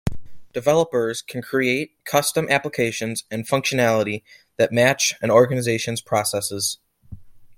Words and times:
Developers 0.51 1.21
can 1.21 1.43
create 1.43 1.91
custom 2.05 2.49
applications 2.49 3.23
and 3.29 3.47
functionality 3.47 4.23
that 4.57 4.71
match 4.71 5.13
an 5.21 5.29
organization's 5.29 6.01
processes. 6.01 6.79